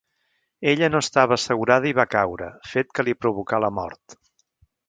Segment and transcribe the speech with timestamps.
[0.71, 4.21] Ella no estava assegurada i va caure, fet que li provocà la mort.